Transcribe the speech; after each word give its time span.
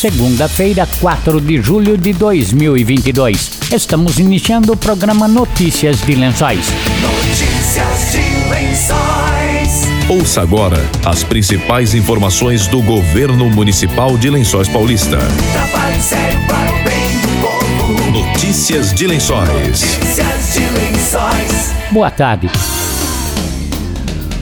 segunda-feira, 0.00 0.88
4 0.98 1.42
de 1.42 1.60
julho 1.60 1.98
de 1.98 2.14
2022. 2.14 3.50
Estamos 3.70 4.18
iniciando 4.18 4.72
o 4.72 4.76
programa 4.76 5.28
Notícias 5.28 6.00
de 6.00 6.14
Lençóis. 6.14 6.72
Notícias 7.02 8.12
de 8.12 8.48
Lençóis. 8.48 10.08
Ouça 10.08 10.40
agora 10.40 10.78
as 11.04 11.22
principais 11.22 11.94
informações 11.94 12.66
do 12.66 12.80
governo 12.80 13.50
municipal 13.50 14.16
de 14.16 14.30
Lençóis 14.30 14.68
Paulista. 14.68 15.18
Trabalho 15.52 16.00
sério 16.00 16.40
para 16.46 16.72
o 16.72 16.82
bem 16.82 17.20
do 17.20 17.28
povo. 17.42 18.10
Notícias 18.10 18.94
de 18.94 19.06
Lençóis. 19.06 19.50
Notícias 19.50 20.54
de 20.54 20.60
Lençóis. 20.60 21.72
Boa 21.90 22.10
tarde. 22.10 22.48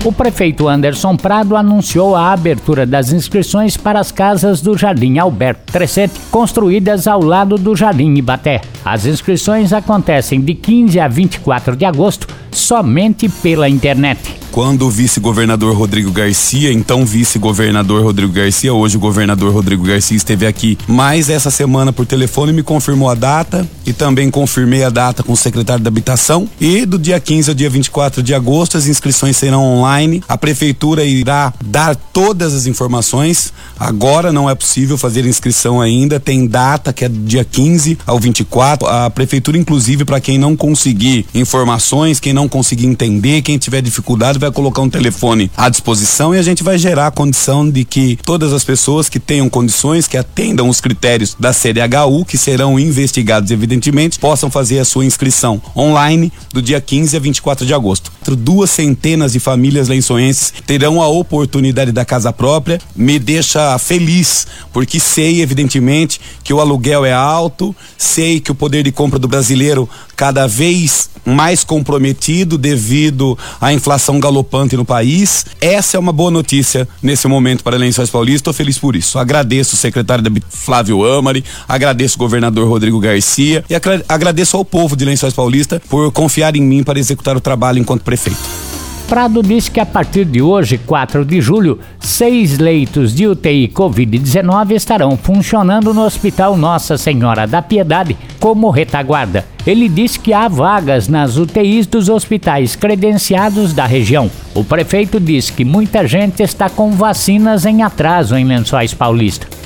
O 0.04 0.12
prefeito 0.12 0.68
Anderson 0.68 1.16
Prado 1.16 1.56
anunciou 1.56 2.14
a 2.14 2.32
abertura 2.32 2.86
das 2.86 3.12
inscrições 3.12 3.76
para 3.76 3.98
as 3.98 4.12
casas 4.12 4.60
do 4.60 4.78
Jardim 4.78 5.18
Alberto 5.18 5.72
Trescete, 5.72 6.14
construídas 6.30 7.06
ao 7.06 7.22
lado 7.22 7.56
do 7.56 7.74
Jardim 7.74 8.14
Ibaté. 8.14 8.60
As 8.84 9.06
inscrições 9.06 9.72
acontecem 9.72 10.40
de 10.40 10.54
15 10.54 11.00
a 11.00 11.08
24 11.08 11.76
de 11.76 11.84
agosto 11.84 12.26
somente 12.50 13.28
pela 13.28 13.68
internet 13.68 14.38
quando 14.50 14.86
o 14.86 14.90
vice-governador 14.90 15.76
Rodrigo 15.76 16.10
Garcia, 16.10 16.72
então 16.72 17.06
vice-governador 17.06 18.02
Rodrigo 18.02 18.32
Garcia, 18.32 18.74
hoje 18.74 18.96
o 18.96 19.00
governador 19.00 19.52
Rodrigo 19.52 19.84
Garcia 19.84 20.16
esteve 20.16 20.46
aqui 20.46 20.76
mais 20.88 21.30
essa 21.30 21.48
semana 21.48 21.92
por 21.92 22.04
telefone 22.04 22.52
me 22.52 22.64
confirmou 22.64 23.08
a 23.08 23.14
data 23.14 23.68
e 23.86 23.92
também 23.92 24.30
confirmei 24.30 24.82
a 24.82 24.90
data 24.90 25.22
com 25.22 25.32
o 25.32 25.36
secretário 25.36 25.84
da 25.84 25.88
Habitação 25.88 26.48
e 26.60 26.84
do 26.84 26.98
dia 26.98 27.20
15 27.20 27.50
ao 27.50 27.54
dia 27.54 27.70
24 27.70 28.20
de 28.20 28.34
agosto 28.34 28.76
as 28.76 28.88
inscrições 28.88 29.36
serão 29.36 29.62
online. 29.62 30.22
A 30.28 30.36
prefeitura 30.36 31.04
irá 31.04 31.52
dar 31.64 31.94
todas 31.94 32.52
as 32.52 32.66
informações. 32.66 33.52
Agora 33.78 34.32
não 34.32 34.50
é 34.50 34.54
possível 34.54 34.98
fazer 34.98 35.24
inscrição 35.24 35.80
ainda, 35.80 36.17
tem 36.18 36.46
data 36.46 36.92
que 36.92 37.04
é 37.04 37.08
dia 37.08 37.44
15 37.44 37.98
ao 38.06 38.18
24. 38.18 38.86
A 38.86 39.10
prefeitura 39.10 39.58
inclusive 39.58 40.04
para 40.04 40.20
quem 40.20 40.38
não 40.38 40.56
conseguir 40.56 41.26
informações, 41.34 42.20
quem 42.20 42.32
não 42.32 42.48
conseguir 42.48 42.86
entender, 42.86 43.42
quem 43.42 43.58
tiver 43.58 43.82
dificuldade 43.82 44.38
vai 44.38 44.50
colocar 44.50 44.82
um 44.82 44.90
telefone 44.90 45.50
à 45.56 45.68
disposição 45.68 46.34
e 46.34 46.38
a 46.38 46.42
gente 46.42 46.62
vai 46.62 46.78
gerar 46.78 47.08
a 47.08 47.10
condição 47.10 47.68
de 47.68 47.84
que 47.84 48.18
todas 48.24 48.52
as 48.52 48.64
pessoas 48.64 49.08
que 49.08 49.18
tenham 49.18 49.48
condições, 49.48 50.06
que 50.06 50.16
atendam 50.16 50.68
os 50.68 50.80
critérios 50.80 51.36
da 51.38 51.52
CDHU, 51.52 52.24
que 52.24 52.38
serão 52.38 52.78
investigados 52.78 53.50
evidentemente, 53.50 54.18
possam 54.18 54.50
fazer 54.50 54.78
a 54.78 54.84
sua 54.84 55.04
inscrição 55.04 55.60
online 55.76 56.32
do 56.52 56.62
dia 56.62 56.80
15 56.80 57.16
a 57.16 57.20
24 57.20 57.66
de 57.66 57.74
agosto. 57.74 58.12
Duas 58.38 58.70
centenas 58.70 59.32
de 59.32 59.40
famílias 59.40 59.88
lençoenses 59.88 60.52
terão 60.66 61.02
a 61.02 61.08
oportunidade 61.08 61.92
da 61.92 62.04
casa 62.04 62.32
própria. 62.32 62.80
Me 62.94 63.18
deixa 63.18 63.78
feliz, 63.78 64.46
porque 64.72 65.00
sei, 65.00 65.42
evidentemente, 65.42 66.07
que 66.42 66.52
o 66.52 66.60
aluguel 66.60 67.04
é 67.04 67.12
alto, 67.12 67.74
sei 67.96 68.40
que 68.40 68.50
o 68.50 68.54
poder 68.54 68.82
de 68.82 68.92
compra 68.92 69.18
do 69.18 69.28
brasileiro 69.28 69.88
cada 70.16 70.46
vez 70.46 71.10
mais 71.24 71.62
comprometido 71.62 72.56
devido 72.56 73.38
à 73.60 73.72
inflação 73.72 74.18
galopante 74.18 74.76
no 74.76 74.84
país. 74.84 75.46
Essa 75.60 75.96
é 75.96 76.00
uma 76.00 76.12
boa 76.12 76.30
notícia 76.30 76.88
nesse 77.02 77.28
momento 77.28 77.62
para 77.62 77.76
Lençóis 77.76 78.10
Paulista. 78.10 78.38
Estou 78.38 78.54
feliz 78.54 78.78
por 78.78 78.96
isso. 78.96 79.18
Agradeço 79.18 79.74
o 79.74 79.78
secretário 79.78 80.24
da 80.24 80.30
Flávio 80.48 81.04
Amari, 81.04 81.44
agradeço 81.68 82.16
o 82.16 82.18
governador 82.18 82.68
Rodrigo 82.68 82.98
Garcia 82.98 83.64
e 83.68 83.74
agradeço 84.08 84.56
ao 84.56 84.64
povo 84.64 84.96
de 84.96 85.04
Lençóis 85.04 85.34
Paulista 85.34 85.80
por 85.88 86.10
confiar 86.12 86.56
em 86.56 86.62
mim 86.62 86.82
para 86.82 86.98
executar 86.98 87.36
o 87.36 87.40
trabalho 87.40 87.78
enquanto 87.78 88.02
prefeito. 88.02 88.67
Prado 89.08 89.42
disse 89.42 89.70
que 89.70 89.80
a 89.80 89.86
partir 89.86 90.26
de 90.26 90.42
hoje, 90.42 90.76
4 90.76 91.24
de 91.24 91.40
julho, 91.40 91.78
seis 91.98 92.58
leitos 92.58 93.14
de 93.14 93.26
UTI 93.26 93.66
Covid-19 93.68 94.72
estarão 94.72 95.16
funcionando 95.16 95.94
no 95.94 96.04
Hospital 96.04 96.58
Nossa 96.58 96.98
Senhora 96.98 97.46
da 97.46 97.62
Piedade 97.62 98.14
como 98.38 98.68
retaguarda. 98.68 99.46
Ele 99.66 99.88
disse 99.88 100.20
que 100.20 100.34
há 100.34 100.46
vagas 100.46 101.08
nas 101.08 101.38
UTIs 101.38 101.86
dos 101.86 102.10
hospitais 102.10 102.76
credenciados 102.76 103.72
da 103.72 103.86
região. 103.86 104.30
O 104.54 104.62
prefeito 104.62 105.18
disse 105.18 105.54
que 105.54 105.64
muita 105.64 106.06
gente 106.06 106.42
está 106.42 106.68
com 106.68 106.90
vacinas 106.90 107.64
em 107.64 107.82
atraso 107.82 108.36
em 108.36 108.44
Lençóis 108.44 108.92
Paulista 108.92 109.57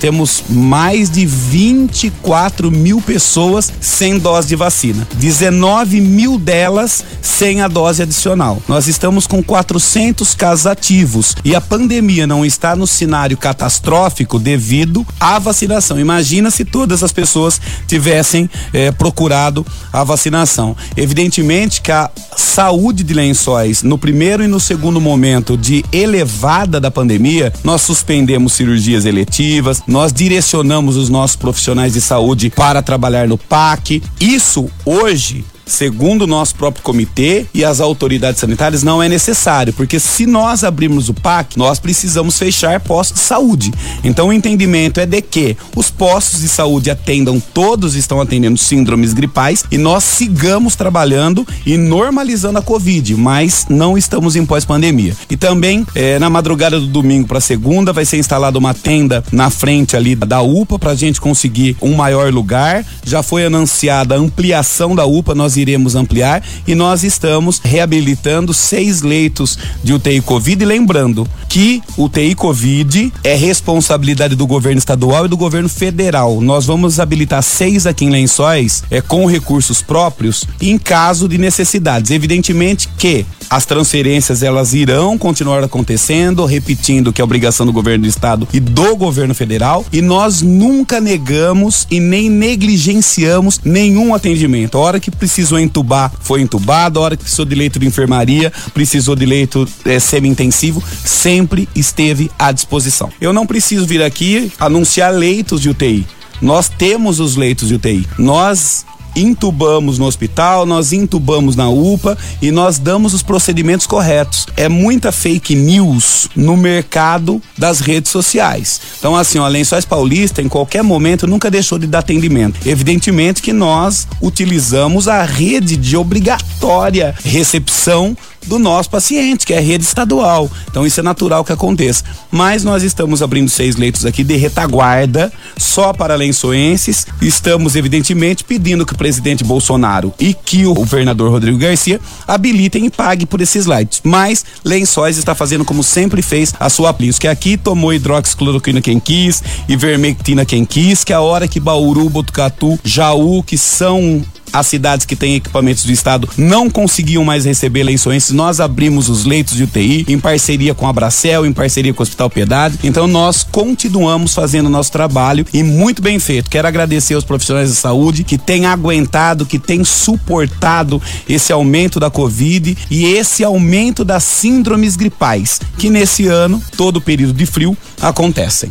temos 0.00 0.42
mais 0.48 1.10
de 1.10 1.26
24 1.26 2.70
mil 2.70 3.02
pessoas 3.02 3.70
sem 3.80 4.18
dose 4.18 4.48
de 4.48 4.56
vacina. 4.56 5.06
19 5.16 6.00
mil 6.00 6.38
delas 6.38 7.04
sem 7.20 7.60
a 7.60 7.68
dose 7.68 8.02
adicional. 8.02 8.62
Nós 8.66 8.88
estamos 8.88 9.26
com 9.26 9.42
400 9.42 10.34
casos 10.34 10.66
ativos 10.66 11.36
e 11.44 11.54
a 11.54 11.60
pandemia 11.60 12.26
não 12.26 12.44
está 12.44 12.74
no 12.74 12.86
cenário 12.86 13.36
catastrófico 13.36 14.38
devido 14.38 15.06
à 15.20 15.38
vacinação. 15.38 16.00
Imagina 16.00 16.50
se 16.50 16.64
todas 16.64 17.02
as 17.02 17.12
pessoas 17.12 17.60
tivessem 17.86 18.48
eh, 18.72 18.90
procurado 18.92 19.66
a 19.92 20.02
vacinação. 20.02 20.74
Evidentemente 20.96 21.82
que 21.82 21.92
a 21.92 22.10
saúde 22.36 23.04
de 23.04 23.12
lençóis 23.12 23.82
no 23.82 23.98
primeiro 23.98 24.42
e 24.42 24.48
no 24.48 24.58
segundo 24.58 25.00
momento 25.00 25.56
de 25.56 25.84
elevada 25.92 26.80
da 26.80 26.90
pandemia, 26.90 27.52
nós 27.62 27.82
suspendemos 27.82 28.54
cirurgias 28.54 29.04
eletivas, 29.04 29.82
nós 29.90 30.12
direcionamos 30.12 30.96
os 30.96 31.08
nossos 31.08 31.34
profissionais 31.34 31.92
de 31.92 32.00
saúde 32.00 32.48
para 32.48 32.80
trabalhar 32.80 33.26
no 33.26 33.36
PAC. 33.36 34.00
Isso 34.20 34.70
hoje 34.86 35.44
segundo 35.70 36.22
o 36.22 36.26
nosso 36.26 36.54
próprio 36.54 36.82
comitê 36.82 37.46
e 37.54 37.64
as 37.64 37.80
autoridades 37.80 38.40
sanitárias, 38.40 38.82
não 38.82 39.02
é 39.02 39.08
necessário, 39.08 39.72
porque 39.72 39.98
se 39.98 40.26
nós 40.26 40.64
abrirmos 40.64 41.08
o 41.08 41.14
PAC, 41.14 41.58
nós 41.58 41.78
precisamos 41.78 42.38
fechar 42.38 42.80
postos 42.80 43.20
de 43.20 43.26
saúde. 43.26 43.72
Então 44.02 44.28
o 44.28 44.32
entendimento 44.32 45.00
é 45.00 45.06
de 45.06 45.22
que 45.22 45.56
os 45.76 45.90
postos 45.90 46.40
de 46.40 46.48
saúde 46.48 46.90
atendam, 46.90 47.40
todos 47.40 47.94
estão 47.94 48.20
atendendo 48.20 48.58
síndromes 48.58 49.12
gripais 49.12 49.64
e 49.70 49.78
nós 49.78 50.04
sigamos 50.04 50.74
trabalhando 50.74 51.46
e 51.64 51.76
normalizando 51.76 52.58
a 52.58 52.62
Covid, 52.62 53.14
mas 53.14 53.66
não 53.68 53.96
estamos 53.96 54.36
em 54.36 54.44
pós-pandemia. 54.44 55.16
E 55.28 55.36
também 55.36 55.86
eh, 55.94 56.18
na 56.18 56.28
madrugada 56.28 56.80
do 56.80 56.86
domingo 56.86 57.28
para 57.28 57.40
segunda 57.40 57.92
vai 57.92 58.04
ser 58.04 58.18
instalada 58.18 58.58
uma 58.58 58.74
tenda 58.74 59.22
na 59.30 59.50
frente 59.50 59.96
ali 59.96 60.14
da 60.14 60.42
UPA 60.42 60.78
para 60.78 60.92
a 60.92 60.94
gente 60.94 61.20
conseguir 61.20 61.76
um 61.80 61.94
maior 61.94 62.32
lugar. 62.32 62.84
Já 63.04 63.22
foi 63.22 63.44
anunciada 63.44 64.14
a 64.14 64.18
ampliação 64.18 64.94
da 64.94 65.06
UPA, 65.06 65.34
nós 65.34 65.56
iremos 65.60 65.94
ampliar 65.94 66.42
e 66.66 66.74
nós 66.74 67.04
estamos 67.04 67.60
reabilitando 67.62 68.52
seis 68.52 69.02
leitos 69.02 69.58
de 69.82 69.92
UTI 69.92 70.20
Covid. 70.20 70.62
E 70.62 70.66
lembrando 70.66 71.26
que 71.48 71.82
UTI 71.96 72.34
Covid 72.34 73.12
é 73.24 73.34
responsabilidade 73.34 74.34
do 74.34 74.46
governo 74.46 74.78
estadual 74.78 75.26
e 75.26 75.28
do 75.28 75.36
governo 75.36 75.68
federal. 75.68 76.40
Nós 76.40 76.66
vamos 76.66 76.98
habilitar 77.00 77.42
seis 77.42 77.86
aqui 77.86 78.04
em 78.04 78.10
Lençóis 78.10 78.82
é, 78.90 79.00
com 79.00 79.26
recursos 79.26 79.82
próprios 79.82 80.44
em 80.60 80.78
caso 80.78 81.28
de 81.28 81.38
necessidades. 81.38 82.10
Evidentemente 82.10 82.88
que 82.98 83.24
as 83.50 83.66
transferências 83.66 84.44
elas 84.44 84.72
irão 84.72 85.18
continuar 85.18 85.64
acontecendo, 85.64 86.44
repetindo 86.44 87.12
que 87.12 87.20
é 87.20 87.24
obrigação 87.24 87.66
do 87.66 87.72
governo 87.72 88.04
do 88.04 88.08
estado 88.08 88.46
e 88.52 88.60
do 88.60 88.94
governo 88.96 89.34
federal, 89.34 89.84
e 89.92 90.00
nós 90.00 90.40
nunca 90.40 91.00
negamos 91.00 91.84
e 91.90 91.98
nem 91.98 92.30
negligenciamos 92.30 93.60
nenhum 93.64 94.14
atendimento. 94.14 94.78
A 94.78 94.80
hora 94.80 95.00
que 95.00 95.10
precisou 95.10 95.58
entubar, 95.58 96.12
foi 96.20 96.40
entubado, 96.40 97.00
a 97.00 97.02
hora 97.02 97.16
que 97.16 97.24
precisou 97.24 97.44
de 97.44 97.56
leito 97.56 97.80
de 97.80 97.86
enfermaria, 97.88 98.52
precisou 98.72 99.16
de 99.16 99.26
leito 99.26 99.68
é, 99.84 99.98
semi-intensivo, 99.98 100.82
sempre 101.04 101.68
esteve 101.74 102.30
à 102.38 102.52
disposição. 102.52 103.10
Eu 103.20 103.32
não 103.32 103.46
preciso 103.46 103.84
vir 103.84 104.02
aqui 104.02 104.52
anunciar 104.60 105.12
leitos 105.12 105.60
de 105.60 105.68
UTI. 105.68 106.06
Nós 106.40 106.68
temos 106.68 107.18
os 107.18 107.36
leitos 107.36 107.68
de 107.68 107.74
UTI. 107.74 108.06
Nós 108.16 108.86
intubamos 109.14 109.98
no 109.98 110.06
hospital, 110.06 110.66
nós 110.66 110.92
intubamos 110.92 111.56
na 111.56 111.68
UPA 111.68 112.16
e 112.40 112.50
nós 112.50 112.78
damos 112.78 113.14
os 113.14 113.22
procedimentos 113.22 113.86
corretos. 113.86 114.46
É 114.56 114.68
muita 114.68 115.12
fake 115.12 115.54
news 115.54 116.28
no 116.34 116.56
mercado 116.56 117.42
das 117.56 117.80
redes 117.80 118.10
sociais. 118.10 118.80
Então, 118.98 119.16
assim, 119.16 119.38
o 119.38 119.46
Lençóis 119.46 119.84
Paulista, 119.84 120.42
em 120.42 120.48
qualquer 120.48 120.82
momento, 120.82 121.26
nunca 121.26 121.50
deixou 121.50 121.78
de 121.78 121.86
dar 121.86 122.00
atendimento. 122.00 122.60
Evidentemente 122.66 123.42
que 123.42 123.52
nós 123.52 124.06
utilizamos 124.20 125.08
a 125.08 125.22
rede 125.22 125.76
de 125.76 125.96
obrigatória 125.96 127.14
recepção 127.24 128.16
do 128.46 128.58
nosso 128.58 128.88
paciente, 128.88 129.44
que 129.44 129.52
é 129.52 129.58
a 129.58 129.60
rede 129.60 129.84
estadual. 129.84 130.50
Então 130.70 130.86
isso 130.86 131.00
é 131.00 131.02
natural 131.02 131.44
que 131.44 131.52
aconteça. 131.52 132.04
Mas 132.30 132.62
nós 132.64 132.82
estamos 132.82 133.22
abrindo 133.22 133.50
seis 133.50 133.76
leitos 133.76 134.06
aqui 134.06 134.22
de 134.22 134.36
retaguarda 134.36 135.32
só 135.56 135.92
para 135.92 136.14
lençoenses. 136.14 137.06
Estamos, 137.20 137.76
evidentemente, 137.76 138.44
pedindo 138.44 138.86
que 138.86 138.92
o 138.92 138.96
presidente 138.96 139.44
Bolsonaro 139.44 140.14
e 140.18 140.32
que 140.32 140.64
o 140.64 140.74
governador 140.74 141.30
Rodrigo 141.30 141.58
Garcia 141.58 142.00
habilitem 142.26 142.86
e 142.86 142.90
paguem 142.90 143.26
por 143.26 143.40
esses 143.40 143.66
leitos. 143.66 144.00
Mas 144.04 144.44
Lençóis 144.64 145.18
está 145.18 145.34
fazendo 145.34 145.64
como 145.64 145.82
sempre 145.82 146.22
fez 146.22 146.54
a 146.60 146.68
sua 146.68 146.90
aplicação, 146.90 147.00
que 147.18 147.28
aqui 147.28 147.56
tomou 147.56 147.94
hidroxicloroquina 147.94 148.82
quem 148.82 149.00
quis, 149.00 149.42
ivermectina 149.66 150.44
quem 150.44 150.66
quis, 150.66 151.02
que 151.02 151.12
a 151.14 151.20
hora 151.20 151.48
que 151.48 151.58
Bauru, 151.58 152.10
Botucatu, 152.10 152.78
Jaú, 152.84 153.42
que 153.42 153.56
são 153.56 154.22
as 154.52 154.66
cidades 154.66 155.06
que 155.06 155.16
têm 155.16 155.36
equipamentos 155.36 155.84
do 155.84 155.92
estado 155.92 156.28
não 156.36 156.68
conseguiam 156.68 157.24
mais 157.24 157.44
receber 157.44 157.82
lençóis. 157.82 158.30
Nós 158.30 158.60
abrimos 158.60 159.08
os 159.08 159.24
leitos 159.24 159.56
de 159.56 159.64
UTI 159.64 160.04
em 160.08 160.18
parceria 160.18 160.74
com 160.74 160.86
a 160.86 160.92
Bracel, 160.92 161.46
em 161.46 161.52
parceria 161.52 161.92
com 161.94 162.02
o 162.02 162.04
Hospital 162.04 162.30
Piedade. 162.30 162.78
Então 162.82 163.06
nós 163.06 163.42
continuamos 163.42 164.34
fazendo 164.34 164.66
o 164.66 164.70
nosso 164.70 164.92
trabalho 164.92 165.44
e 165.52 165.62
muito 165.62 166.02
bem 166.02 166.18
feito. 166.18 166.50
Quero 166.50 166.68
agradecer 166.68 167.14
aos 167.14 167.24
profissionais 167.24 167.70
de 167.70 167.76
saúde 167.76 168.24
que 168.24 168.38
têm 168.38 168.66
aguentado, 168.66 169.46
que 169.46 169.58
têm 169.58 169.84
suportado 169.84 171.00
esse 171.28 171.52
aumento 171.52 172.00
da 172.00 172.10
Covid 172.10 172.76
e 172.90 173.04
esse 173.04 173.44
aumento 173.44 174.04
das 174.04 174.24
síndromes 174.24 174.96
gripais, 174.96 175.60
que 175.78 175.90
nesse 175.90 176.26
ano, 176.26 176.62
todo 176.76 177.00
período 177.00 177.32
de 177.32 177.46
frio, 177.46 177.76
acontecem. 178.00 178.70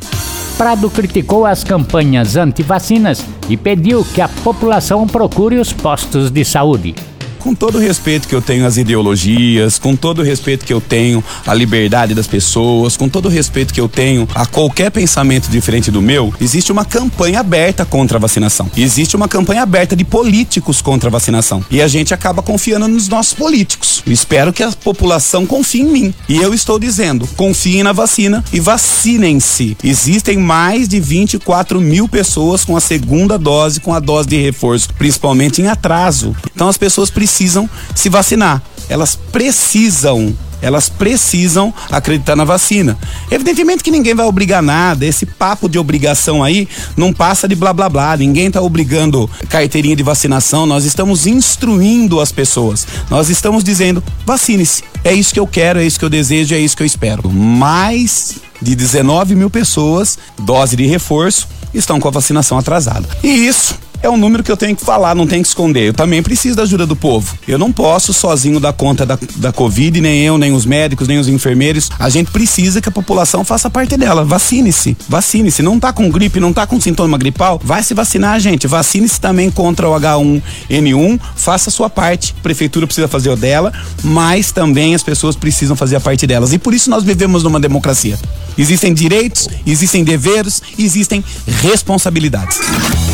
Prado 0.59 0.89
criticou 0.89 1.45
as 1.45 1.63
campanhas 1.63 2.35
anti-vacinas 2.35 3.25
e 3.47 3.55
pediu 3.55 4.03
que 4.03 4.19
a 4.19 4.27
população 4.27 5.07
procure 5.07 5.57
os 5.57 5.71
postos 5.71 6.29
de 6.29 6.43
saúde 6.43 6.93
com 7.39 7.55
todo 7.55 7.75
o 7.75 7.81
respeito 7.81 8.27
que 8.27 8.35
eu 8.35 8.41
tenho 8.41 8.65
às 8.65 8.77
ideologias, 8.77 9.79
com 9.79 9.95
todo 9.95 10.19
o 10.19 10.23
respeito 10.23 10.65
que 10.65 10.73
eu 10.73 10.81
tenho 10.81 11.23
à 11.47 11.53
liberdade 11.53 12.13
das 12.13 12.27
pessoas, 12.27 12.97
com 12.97 13.07
todo 13.07 13.25
o 13.25 13.29
respeito 13.29 13.73
que 13.73 13.81
eu 13.81 13.87
tenho 13.87 14.27
a 14.35 14.45
qualquer 14.45 14.91
pensamento 14.91 15.49
diferente 15.49 15.89
do 15.89 16.01
meu, 16.01 16.33
existe 16.39 16.71
uma 16.71 16.85
campanha 16.85 17.39
aberta 17.39 17.85
contra 17.85 18.17
a 18.17 18.21
vacinação. 18.21 18.69
Existe 18.75 19.15
uma 19.15 19.27
campanha 19.27 19.63
aberta 19.63 19.95
de 19.95 20.03
políticos 20.03 20.81
contra 20.81 21.09
a 21.09 21.11
vacinação. 21.11 21.63
E 21.71 21.81
a 21.81 21.87
gente 21.87 22.13
acaba 22.13 22.41
confiando 22.41 22.87
nos 22.87 23.07
nossos 23.07 23.33
políticos. 23.33 24.03
Eu 24.05 24.11
espero 24.11 24.51
que 24.51 24.61
a 24.61 24.71
população 24.71 25.45
confie 25.45 25.81
em 25.81 25.85
mim. 25.85 26.13
E 26.27 26.37
eu 26.37 26.53
estou 26.53 26.77
dizendo, 26.77 27.27
confiem 27.35 27.83
na 27.83 27.93
vacina 27.93 28.43
e 28.51 28.59
vacinem-se. 28.59 29.77
Existem 29.83 30.37
mais 30.37 30.87
de 30.87 30.99
24 30.99 31.79
mil 31.79 32.07
pessoas 32.07 32.65
com 32.65 32.75
a 32.75 32.81
segunda 32.81 33.37
dose, 33.37 33.79
com 33.79 33.93
a 33.93 33.99
dose 33.99 34.27
de 34.27 34.37
reforço, 34.37 34.89
principalmente 34.97 35.61
em 35.61 35.67
atraso. 35.67 36.35
Então 36.53 36.67
as 36.67 36.77
pessoas 36.77 37.09
precisam 37.09 37.28
precisam 37.29 37.69
se 37.93 38.09
vacinar. 38.09 38.61
Elas 38.89 39.15
precisam 39.15 40.35
elas 40.61 40.89
precisam 40.89 41.73
acreditar 41.89 42.35
na 42.35 42.43
vacina. 42.43 42.97
Evidentemente 43.31 43.81
que 43.81 43.89
ninguém 43.89 44.13
vai 44.13 44.25
obrigar 44.25 44.61
nada, 44.61 45.05
esse 45.05 45.25
papo 45.25 45.69
de 45.69 45.79
obrigação 45.79 46.43
aí 46.43 46.67
não 46.97 47.13
passa 47.13 47.47
de 47.47 47.55
blá 47.55 47.71
blá 47.71 47.87
blá, 47.87 48.17
ninguém 48.17 48.47
está 48.47 48.61
obrigando 48.61 49.29
carteirinha 49.47 49.95
de 49.95 50.03
vacinação, 50.03 50.65
nós 50.65 50.83
estamos 50.83 51.25
instruindo 51.25 52.19
as 52.19 52.33
pessoas, 52.33 52.85
nós 53.09 53.29
estamos 53.29 53.63
dizendo, 53.63 54.03
vacine-se, 54.25 54.83
é 55.01 55.13
isso 55.13 55.33
que 55.33 55.39
eu 55.39 55.47
quero, 55.47 55.79
é 55.79 55.85
isso 55.85 55.97
que 55.97 56.03
eu 56.03 56.09
desejo, 56.09 56.53
é 56.53 56.59
isso 56.59 56.75
que 56.75 56.83
eu 56.83 56.87
espero. 56.87 57.31
Mais 57.31 58.35
de 58.61 58.75
19 58.75 59.35
mil 59.35 59.49
pessoas, 59.49 60.19
dose 60.37 60.75
de 60.75 60.85
reforço, 60.85 61.47
estão 61.73 62.01
com 62.01 62.09
a 62.09 62.11
vacinação 62.11 62.57
atrasada. 62.57 63.07
E 63.23 63.29
isso 63.29 63.75
é 64.01 64.09
um 64.09 64.17
número 64.17 64.43
que 64.43 64.51
eu 64.51 64.57
tenho 64.57 64.75
que 64.75 64.83
falar, 64.83 65.13
não 65.15 65.27
tenho 65.27 65.41
que 65.41 65.47
esconder. 65.47 65.87
Eu 65.87 65.93
também 65.93 66.23
preciso 66.23 66.55
da 66.55 66.63
ajuda 66.63 66.85
do 66.85 66.95
povo. 66.95 67.37
Eu 67.47 67.57
não 67.57 67.71
posso 67.71 68.13
sozinho 68.13 68.59
dar 68.59 68.73
conta 68.73 69.05
da, 69.05 69.17
da 69.35 69.51
Covid, 69.51 69.99
nem 69.99 70.21
eu, 70.23 70.37
nem 70.37 70.53
os 70.53 70.65
médicos, 70.65 71.07
nem 71.07 71.19
os 71.19 71.27
enfermeiros. 71.27 71.89
A 71.99 72.09
gente 72.09 72.31
precisa 72.31 72.81
que 72.81 72.89
a 72.89 72.91
população 72.91 73.43
faça 73.43 73.69
parte 73.69 73.97
dela. 73.97 74.23
Vacine-se, 74.23 74.95
vacine-se. 75.07 75.61
Não 75.61 75.79
tá 75.79 75.91
com 75.91 76.09
gripe, 76.09 76.39
não 76.39 76.53
tá 76.53 76.65
com 76.65 76.79
sintoma 76.79 77.17
gripal, 77.17 77.59
vai 77.63 77.83
se 77.83 77.93
vacinar, 77.93 78.39
gente. 78.39 78.67
Vacine-se 78.67 79.19
também 79.19 79.51
contra 79.51 79.89
o 79.89 79.93
H1N1, 79.93 81.19
faça 81.35 81.69
a 81.69 81.71
sua 81.71 81.89
parte. 81.89 82.35
A 82.39 82.43
prefeitura 82.43 82.87
precisa 82.87 83.07
fazer 83.07 83.29
o 83.29 83.35
dela, 83.35 83.73
mas 84.03 84.51
também 84.51 84.95
as 84.95 85.03
pessoas 85.03 85.35
precisam 85.35 85.75
fazer 85.75 85.97
a 85.97 85.99
parte 85.99 86.25
delas. 86.25 86.53
E 86.53 86.57
por 86.57 86.73
isso 86.73 86.89
nós 86.89 87.03
vivemos 87.03 87.43
numa 87.43 87.59
democracia. 87.59 88.17
Existem 88.57 88.93
direitos, 88.93 89.47
existem 89.65 90.03
deveres, 90.03 90.61
existem 90.77 91.23
responsabilidades. 91.61 92.59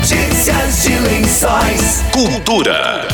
Notícias 0.00 0.82
de 0.82 0.98
lençóis. 0.98 2.02
Cultura. 2.10 3.06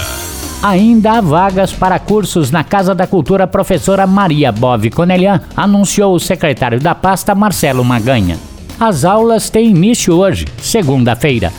Ainda 0.63 1.15
há 1.15 1.21
vagas 1.21 1.73
para 1.73 1.99
cursos 1.99 2.53
na 2.53 2.63
Casa 2.63 2.95
da 2.95 3.09
Cultura 3.09 3.45
professora 3.45 4.07
Maria 4.07 4.53
Bove 4.53 4.89
Conelian, 4.89 5.41
anunciou 5.57 6.15
o 6.15 6.21
secretário 6.21 6.79
da 6.79 6.95
pasta 6.95 7.35
Marcelo 7.35 7.85
Maganha. 7.85 8.39
As 8.79 9.05
aulas 9.05 9.51
têm 9.51 9.71
início 9.71 10.15
hoje, 10.15 10.45
segunda-feira. 10.63 11.53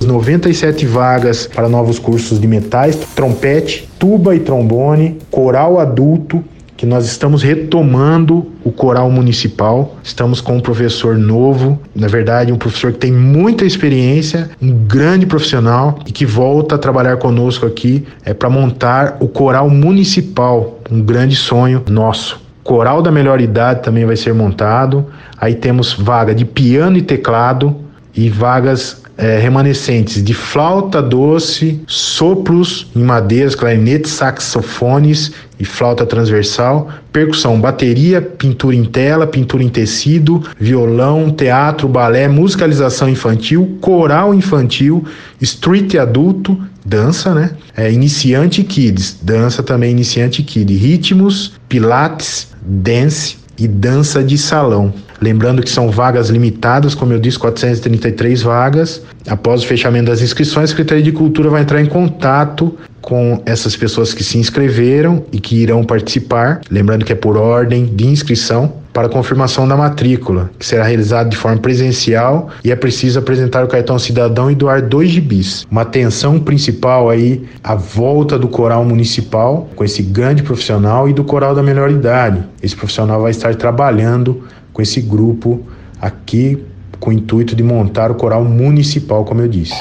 97 0.00 0.86
vagas 0.86 1.48
para 1.48 1.68
novos 1.68 1.98
cursos 1.98 2.40
de 2.40 2.46
metais, 2.46 2.94
trompete, 3.16 3.88
tuba 3.98 4.36
e 4.36 4.38
trombone, 4.38 5.18
coral 5.28 5.80
adulto, 5.80 6.42
que 6.76 6.86
nós 6.86 7.06
estamos 7.06 7.42
retomando 7.42 8.50
o 8.64 8.72
coral 8.72 9.10
municipal. 9.10 9.96
Estamos 10.02 10.40
com 10.40 10.56
um 10.56 10.60
professor 10.60 11.16
novo, 11.16 11.80
na 11.94 12.08
verdade, 12.08 12.52
um 12.52 12.58
professor 12.58 12.92
que 12.92 12.98
tem 12.98 13.12
muita 13.12 13.64
experiência, 13.64 14.50
um 14.60 14.72
grande 14.72 15.26
profissional 15.26 15.98
e 16.06 16.12
que 16.12 16.26
volta 16.26 16.74
a 16.74 16.78
trabalhar 16.78 17.16
conosco 17.18 17.66
aqui 17.66 18.06
é 18.24 18.34
para 18.34 18.50
montar 18.50 19.16
o 19.20 19.28
coral 19.28 19.68
municipal, 19.68 20.80
um 20.90 21.00
grande 21.00 21.36
sonho 21.36 21.82
nosso. 21.88 22.40
Coral 22.62 23.02
da 23.02 23.10
melhor 23.10 23.40
idade 23.40 23.82
também 23.82 24.04
vai 24.04 24.16
ser 24.16 24.32
montado. 24.32 25.06
Aí 25.36 25.54
temos 25.54 25.92
vaga 25.92 26.34
de 26.34 26.44
piano 26.44 26.96
e 26.96 27.02
teclado 27.02 27.76
e 28.14 28.28
vagas 28.28 29.01
é, 29.22 29.38
remanescentes 29.38 30.20
de 30.20 30.34
flauta 30.34 31.00
doce, 31.00 31.80
sopros 31.86 32.90
em 32.94 33.04
madeiras, 33.04 33.54
clarinetes, 33.54 34.10
saxofones 34.10 35.30
e 35.60 35.64
flauta 35.64 36.04
transversal, 36.04 36.90
percussão, 37.12 37.60
bateria, 37.60 38.20
pintura 38.20 38.74
em 38.74 38.84
tela, 38.84 39.24
pintura 39.24 39.62
em 39.62 39.68
tecido, 39.68 40.42
violão, 40.58 41.30
teatro, 41.30 41.86
balé, 41.86 42.26
musicalização 42.26 43.08
infantil, 43.08 43.78
coral 43.80 44.34
infantil, 44.34 45.04
street 45.40 45.94
adulto, 45.94 46.60
dança, 46.84 47.32
né? 47.32 47.52
É, 47.76 47.92
iniciante 47.92 48.64
kids, 48.64 49.18
dança 49.22 49.62
também 49.62 49.92
iniciante 49.92 50.42
kid, 50.42 50.74
ritmos, 50.74 51.52
pilates, 51.68 52.48
dance 52.60 53.36
e 53.56 53.68
dança 53.68 54.20
de 54.24 54.36
salão. 54.36 54.92
Lembrando 55.22 55.62
que 55.62 55.70
são 55.70 55.88
vagas 55.88 56.30
limitadas, 56.30 56.96
como 56.96 57.12
eu 57.12 57.20
disse, 57.20 57.38
433 57.38 58.42
vagas. 58.42 59.02
Após 59.28 59.62
o 59.62 59.66
fechamento 59.68 60.06
das 60.06 60.20
inscrições, 60.20 60.64
a 60.64 60.66
Secretaria 60.68 61.04
de 61.04 61.12
Cultura 61.12 61.48
vai 61.48 61.62
entrar 61.62 61.80
em 61.80 61.86
contato 61.86 62.76
com 63.00 63.40
essas 63.46 63.76
pessoas 63.76 64.12
que 64.12 64.24
se 64.24 64.36
inscreveram 64.36 65.24
e 65.30 65.38
que 65.38 65.54
irão 65.54 65.84
participar. 65.84 66.60
Lembrando 66.68 67.04
que 67.04 67.12
é 67.12 67.14
por 67.16 67.36
ordem 67.36 67.86
de 67.86 68.04
inscrição 68.04 68.82
para 68.92 69.08
confirmação 69.08 69.66
da 69.66 69.76
matrícula, 69.76 70.50
que 70.58 70.66
será 70.66 70.84
realizada 70.84 71.28
de 71.28 71.36
forma 71.36 71.58
presencial 71.58 72.50
e 72.62 72.70
é 72.70 72.76
preciso 72.76 73.18
apresentar 73.18 73.64
o 73.64 73.68
cartão 73.68 73.98
cidadão 73.98 74.50
e 74.50 74.54
doar 74.54 74.82
dois 74.82 75.08
gibis. 75.08 75.66
Uma 75.70 75.82
atenção 75.82 76.38
principal 76.38 77.08
aí 77.08 77.44
à 77.64 77.74
volta 77.74 78.38
do 78.38 78.48
coral 78.48 78.84
municipal 78.84 79.70
com 79.74 79.84
esse 79.84 80.02
grande 80.02 80.42
profissional 80.42 81.08
e 81.08 81.12
do 81.12 81.24
coral 81.24 81.54
da 81.54 81.62
melhor 81.62 81.90
idade. 81.90 82.42
Esse 82.62 82.76
profissional 82.76 83.22
vai 83.22 83.30
estar 83.30 83.54
trabalhando 83.54 84.42
com 84.72 84.82
esse 84.82 85.00
grupo 85.00 85.66
aqui 86.00 86.64
com 86.98 87.10
o 87.10 87.12
intuito 87.12 87.56
de 87.56 87.62
montar 87.62 88.10
o 88.10 88.14
coral 88.14 88.44
municipal, 88.44 89.24
como 89.24 89.40
eu 89.40 89.48
disse. 89.48 89.74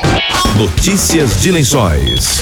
Notícias 0.58 1.42
de 1.42 1.52
Lençóis. 1.52 2.42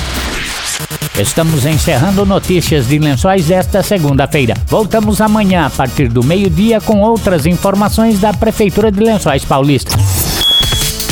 Estamos 1.20 1.66
encerrando 1.66 2.26
notícias 2.26 2.88
de 2.88 2.98
lençóis 2.98 3.52
esta 3.52 3.84
segunda-feira. 3.84 4.54
Voltamos 4.66 5.20
amanhã 5.20 5.66
a 5.66 5.70
partir 5.70 6.08
do 6.08 6.24
meio-dia 6.24 6.80
com 6.80 7.02
outras 7.02 7.46
informações 7.46 8.20
da 8.20 8.34
Prefeitura 8.34 8.90
de 8.90 9.02
Lençóis 9.02 9.44
Paulista. 9.44 9.98